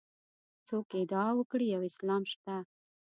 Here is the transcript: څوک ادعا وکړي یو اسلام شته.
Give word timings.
څوک 0.67 0.87
ادعا 1.01 1.27
وکړي 1.35 1.65
یو 1.75 1.81
اسلام 1.89 2.23
شته. 2.31 2.55